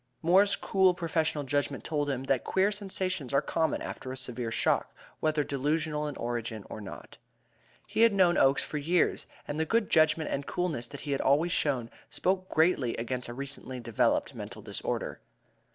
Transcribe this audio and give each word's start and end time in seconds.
Moore's 0.23 0.55
cool 0.55 0.95
professional 0.95 1.43
judgment 1.43 1.83
told 1.83 2.09
him 2.09 2.23
that 2.23 2.43
queer 2.43 2.71
sensations 2.71 3.35
are 3.35 3.39
common 3.43 3.83
after 3.83 4.11
a 4.11 4.17
severe 4.17 4.49
shock, 4.49 4.91
whether 5.19 5.43
delusional 5.43 6.07
in 6.07 6.15
origin 6.15 6.65
or 6.71 6.81
not. 6.81 7.17
He 7.85 8.01
had 8.01 8.11
known 8.11 8.35
Oakes 8.35 8.63
for 8.63 8.79
years, 8.79 9.27
and 9.47 9.59
the 9.59 9.63
good 9.63 9.91
judgment 9.91 10.31
and 10.31 10.47
coolness 10.47 10.87
that 10.87 11.01
he 11.01 11.11
had 11.11 11.21
always 11.21 11.51
shown 11.51 11.91
spoke 12.09 12.49
greatly 12.49 12.95
against 12.95 13.29
a 13.29 13.33
recently 13.35 13.79
developed 13.79 14.33
mental 14.33 14.63
disorder. 14.63 15.19